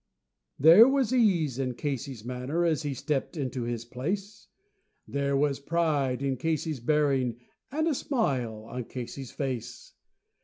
There 0.57 0.87
was 0.87 1.13
ease 1.13 1.59
in 1.59 1.75
Casey's 1.75 2.25
manner 2.25 2.65
as 2.65 2.81
he 2.81 2.95
stepped 2.95 3.37
into 3.37 3.61
his 3.65 3.85
place, 3.85 4.47
There 5.07 5.37
was 5.37 5.59
pride 5.59 6.23
in 6.23 6.37
Casey's 6.37 6.79
bearing, 6.79 7.39
and 7.71 7.87
a 7.87 7.93
smile 7.93 8.63
on 8.67 8.85
Casey's 8.85 9.29
face. 9.31 9.93